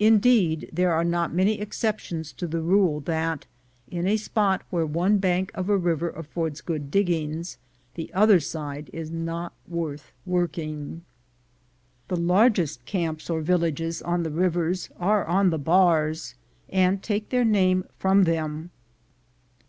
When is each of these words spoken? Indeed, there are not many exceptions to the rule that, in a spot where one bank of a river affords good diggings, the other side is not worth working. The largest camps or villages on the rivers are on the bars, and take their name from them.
Indeed, 0.00 0.68
there 0.72 0.90
are 0.92 1.04
not 1.04 1.32
many 1.32 1.60
exceptions 1.60 2.32
to 2.32 2.48
the 2.48 2.60
rule 2.60 2.98
that, 3.02 3.46
in 3.86 4.04
a 4.04 4.16
spot 4.16 4.62
where 4.70 4.84
one 4.84 5.18
bank 5.18 5.52
of 5.54 5.68
a 5.68 5.76
river 5.76 6.10
affords 6.10 6.60
good 6.60 6.90
diggings, 6.90 7.56
the 7.94 8.12
other 8.12 8.40
side 8.40 8.90
is 8.92 9.12
not 9.12 9.52
worth 9.68 10.10
working. 10.26 11.02
The 12.08 12.16
largest 12.16 12.84
camps 12.84 13.30
or 13.30 13.42
villages 13.42 14.02
on 14.02 14.24
the 14.24 14.30
rivers 14.32 14.90
are 14.98 15.24
on 15.24 15.50
the 15.50 15.58
bars, 15.58 16.34
and 16.68 17.00
take 17.00 17.28
their 17.28 17.44
name 17.44 17.84
from 17.96 18.24
them. 18.24 18.70